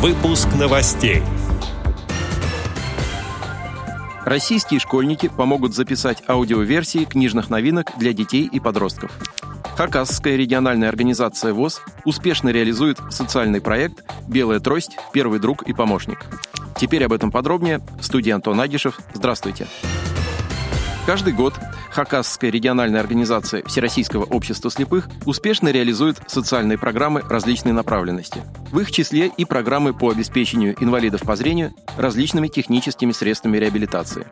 Выпуск 0.00 0.48
новостей. 0.58 1.22
Российские 4.24 4.80
школьники 4.80 5.28
помогут 5.28 5.74
записать 5.74 6.22
аудиоверсии 6.26 7.04
книжных 7.04 7.50
новинок 7.50 7.92
для 7.98 8.14
детей 8.14 8.48
и 8.50 8.60
подростков. 8.60 9.12
Хакасская 9.76 10.36
региональная 10.36 10.88
организация 10.88 11.52
ВОЗ 11.52 11.82
успешно 12.06 12.48
реализует 12.48 12.98
социальный 13.10 13.60
проект 13.60 14.02
«Белая 14.26 14.58
трость. 14.58 14.96
Первый 15.12 15.38
друг 15.38 15.64
и 15.64 15.74
помощник». 15.74 16.24
Теперь 16.78 17.04
об 17.04 17.12
этом 17.12 17.30
подробнее. 17.30 17.82
Студия 18.00 18.34
Антон 18.34 18.58
Агишев. 18.58 18.98
Здравствуйте. 19.12 19.66
Каждый 21.04 21.34
год 21.34 21.52
Хакасская 21.90 22.50
региональная 22.50 23.00
организация 23.00 23.62
Всероссийского 23.64 24.24
общества 24.24 24.70
слепых 24.70 25.10
успешно 25.26 25.68
реализует 25.68 26.22
социальные 26.26 26.78
программы 26.78 27.20
различной 27.20 27.72
направленности. 27.72 28.42
В 28.70 28.78
их 28.80 28.92
числе 28.92 29.30
и 29.36 29.44
программы 29.44 29.92
по 29.92 30.10
обеспечению 30.10 30.76
инвалидов 30.80 31.22
по 31.22 31.34
зрению 31.34 31.74
различными 31.96 32.48
техническими 32.48 33.12
средствами 33.12 33.58
реабилитации. 33.58 34.26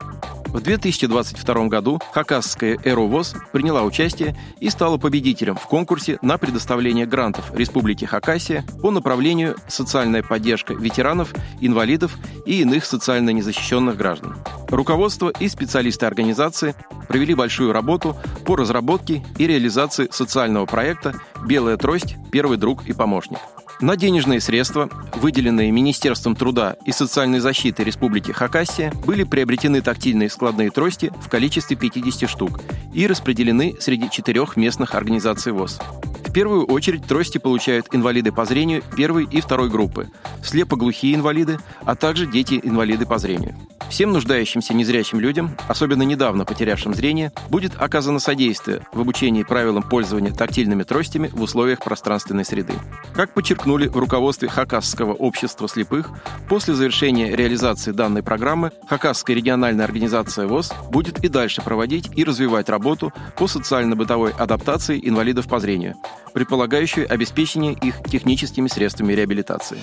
В 0.46 0.62
2022 0.62 1.66
году 1.66 2.00
Хакасская 2.12 2.78
«Эровоз» 2.82 3.34
приняла 3.52 3.82
участие 3.82 4.34
и 4.60 4.70
стала 4.70 4.96
победителем 4.96 5.56
в 5.56 5.66
конкурсе 5.66 6.18
на 6.22 6.38
предоставление 6.38 7.04
грантов 7.04 7.54
Республики 7.54 8.06
Хакасия 8.06 8.64
по 8.80 8.90
направлению 8.90 9.56
«Социальная 9.66 10.22
поддержка 10.22 10.72
ветеранов, 10.72 11.34
инвалидов 11.60 12.16
и 12.46 12.62
иных 12.62 12.86
социально 12.86 13.30
незащищенных 13.30 13.96
граждан». 13.96 14.36
Руководство 14.68 15.30
и 15.38 15.48
специалисты 15.48 16.06
организации 16.06 16.74
провели 17.08 17.34
большую 17.34 17.72
работу 17.72 18.16
по 18.46 18.56
разработке 18.56 19.22
и 19.36 19.46
реализации 19.46 20.08
социального 20.10 20.64
проекта 20.64 21.14
«Белая 21.44 21.76
трость. 21.76 22.16
Первый 22.32 22.56
друг 22.56 22.86
и 22.86 22.94
помощник». 22.94 23.38
На 23.80 23.96
денежные 23.96 24.40
средства, 24.40 24.90
выделенные 25.14 25.70
Министерством 25.70 26.34
труда 26.34 26.76
и 26.84 26.90
социальной 26.90 27.38
защиты 27.38 27.84
Республики 27.84 28.32
Хакасия, 28.32 28.92
были 29.06 29.22
приобретены 29.22 29.82
тактильные 29.82 30.30
складные 30.30 30.72
трости 30.72 31.12
в 31.22 31.28
количестве 31.28 31.76
50 31.76 32.28
штук 32.28 32.60
и 32.92 33.06
распределены 33.06 33.76
среди 33.78 34.10
четырех 34.10 34.56
местных 34.56 34.96
организаций 34.96 35.52
ВОЗ. 35.52 35.78
В 36.26 36.32
первую 36.32 36.66
очередь 36.66 37.06
трости 37.06 37.38
получают 37.38 37.86
инвалиды 37.92 38.32
по 38.32 38.44
зрению 38.44 38.82
первой 38.96 39.26
и 39.30 39.40
второй 39.40 39.70
группы, 39.70 40.10
слепоглухие 40.42 41.14
инвалиды, 41.14 41.60
а 41.82 41.94
также 41.94 42.26
дети-инвалиды 42.26 43.06
по 43.06 43.18
зрению. 43.18 43.54
Всем 43.88 44.12
нуждающимся 44.12 44.74
незрячим 44.74 45.18
людям, 45.18 45.56
особенно 45.66 46.02
недавно 46.02 46.44
потерявшим 46.44 46.94
зрение, 46.94 47.32
будет 47.48 47.72
оказано 47.78 48.18
содействие 48.18 48.82
в 48.92 49.00
обучении 49.00 49.42
правилам 49.42 49.82
пользования 49.82 50.32
тактильными 50.32 50.82
тростями 50.82 51.28
в 51.32 51.40
условиях 51.40 51.80
пространственной 51.80 52.44
среды. 52.44 52.74
Как 53.14 53.32
подчеркнули 53.32 53.88
в 53.88 53.96
руководстве 53.96 54.48
Хакасского 54.48 55.14
общества 55.14 55.68
слепых, 55.68 56.10
после 56.48 56.74
завершения 56.74 57.34
реализации 57.34 57.92
данной 57.92 58.22
программы 58.22 58.72
Хакасская 58.88 59.34
региональная 59.34 59.86
организация 59.86 60.46
ВОЗ 60.46 60.72
будет 60.90 61.24
и 61.24 61.28
дальше 61.28 61.62
проводить 61.62 62.10
и 62.14 62.24
развивать 62.24 62.68
работу 62.68 63.12
по 63.36 63.48
социально-бытовой 63.48 64.32
адаптации 64.32 65.00
инвалидов 65.02 65.48
по 65.48 65.60
зрению, 65.60 65.96
предполагающую 66.34 67.10
обеспечение 67.10 67.72
их 67.72 68.02
техническими 68.04 68.68
средствами 68.68 69.14
реабилитации. 69.14 69.78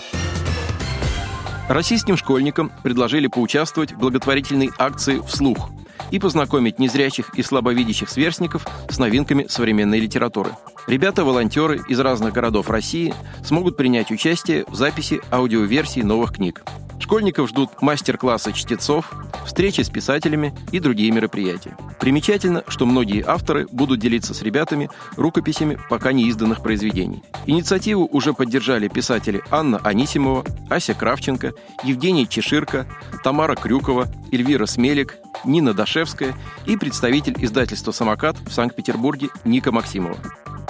Российским 1.68 2.16
школьникам 2.16 2.72
предложили 2.84 3.26
поучаствовать 3.26 3.92
в 3.92 3.98
благотворительной 3.98 4.70
акции 4.78 5.20
«Вслух» 5.28 5.72
и 6.12 6.20
познакомить 6.20 6.78
незрячих 6.78 7.34
и 7.34 7.42
слабовидящих 7.42 8.08
сверстников 8.08 8.68
с 8.88 9.00
новинками 9.00 9.48
современной 9.50 10.00
литературы. 10.00 10.52
Ребята-волонтеры 10.86 11.82
из 11.90 12.00
разных 12.00 12.34
городов 12.34 12.70
России 12.70 13.16
смогут 13.44 13.78
принять 13.78 14.12
участие 14.12 14.66
в 14.68 14.76
записи 14.76 15.22
аудиоверсий 15.32 16.04
новых 16.04 16.34
книг. 16.34 16.64
Школьников 17.00 17.50
ждут 17.50 17.82
мастер-классы 17.82 18.52
чтецов, 18.54 19.12
встречи 19.46 19.82
с 19.82 19.90
писателями 19.90 20.56
и 20.72 20.80
другие 20.80 21.12
мероприятия. 21.12 21.78
Примечательно, 22.00 22.64
что 22.68 22.86
многие 22.86 23.24
авторы 23.26 23.68
будут 23.72 24.00
делиться 24.00 24.34
с 24.34 24.42
ребятами 24.42 24.90
рукописями 25.16 25.78
пока 25.90 26.12
не 26.12 26.28
изданных 26.28 26.62
произведений. 26.62 27.24
Инициативу 27.46 28.08
уже 28.12 28.34
поддержали 28.34 28.88
писатели 28.88 29.44
Анна 29.52 29.78
Анисимова, 29.78 30.44
Ася 30.70 30.94
Кравченко, 30.94 31.54
Евгений 31.84 32.28
Чеширко, 32.28 32.88
Тамара 33.24 33.56
Крюкова, 33.56 34.08
Эльвира 34.32 34.66
Смелик, 34.66 35.18
Нина 35.44 35.74
Дашевская 35.74 36.34
и 36.66 36.78
представитель 36.78 37.36
издательства 37.38 37.92
«Самокат» 37.92 38.38
в 38.40 38.52
Санкт-Петербурге 38.52 39.30
Ника 39.44 39.72
Максимова. 39.72 40.18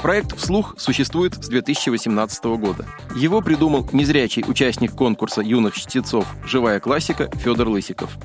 Проект 0.05 0.37
«Вслух» 0.37 0.75
существует 0.77 1.33
с 1.33 1.47
2018 1.47 2.43
года. 2.59 2.85
Его 3.15 3.41
придумал 3.41 3.89
незрячий 3.91 4.45
участник 4.47 4.91
конкурса 4.91 5.41
юных 5.41 5.73
чтецов 5.73 6.27
«Живая 6.45 6.79
классика» 6.79 7.27
Федор 7.37 7.69
Лысиков. 7.69 8.15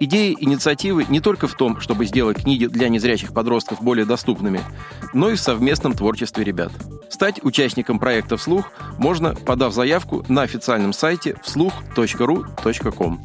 Идея 0.00 0.34
инициативы 0.36 1.06
не 1.08 1.20
только 1.20 1.46
в 1.46 1.54
том, 1.54 1.80
чтобы 1.80 2.06
сделать 2.06 2.42
книги 2.42 2.66
для 2.66 2.88
незрячих 2.88 3.32
подростков 3.32 3.80
более 3.80 4.06
доступными, 4.06 4.60
но 5.12 5.30
и 5.30 5.36
в 5.36 5.40
совместном 5.40 5.92
творчестве 5.92 6.42
ребят. 6.42 6.72
Стать 7.08 7.44
участником 7.44 8.00
проекта 8.00 8.36
«Вслух» 8.36 8.72
можно, 8.98 9.36
подав 9.36 9.72
заявку 9.72 10.24
на 10.26 10.42
официальном 10.42 10.92
сайте 10.92 11.36
вслух.ру.ком. 11.44 13.24